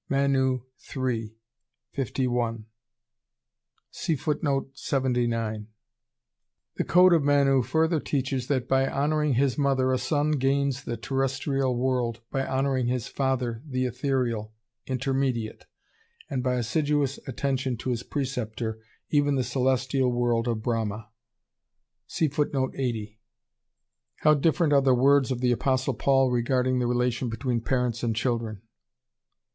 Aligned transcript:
(Manu 0.09 0.61
III, 0.97 1.37
51.) 1.91 2.65
The 3.93 5.65
code 6.87 7.13
of 7.13 7.23
Manu 7.23 7.61
further 7.61 7.99
teaches 7.99 8.47
that 8.47 8.67
by 8.67 8.87
honoring 8.87 9.33
his 9.35 9.59
mother 9.59 9.91
a 9.91 9.99
son 9.99 10.31
gains 10.31 10.85
the 10.85 10.97
terrestrial 10.97 11.77
world, 11.77 12.21
by 12.31 12.43
honoring 12.47 12.87
his 12.87 13.07
father, 13.07 13.61
the 13.63 13.85
ethereal, 13.85 14.55
intermediate, 14.87 15.67
and 16.31 16.41
by 16.41 16.55
assiduous 16.55 17.19
attention 17.27 17.77
to 17.77 17.91
his 17.91 18.01
preceptor, 18.01 18.79
even 19.11 19.35
the 19.35 19.43
celestial 19.43 20.11
world 20.11 20.47
of 20.47 20.63
Brahma. 20.63 21.09
How 24.19 24.33
different 24.33 24.73
are 24.73 24.81
the 24.81 24.95
words 24.95 25.29
of 25.29 25.41
the 25.41 25.51
Apostle 25.51 25.93
Paul 25.93 26.31
regarding 26.31 26.79
the 26.79 26.87
relation 26.87 27.29
between 27.29 27.61
parents 27.61 28.01
and 28.01 28.15
children. 28.15 28.63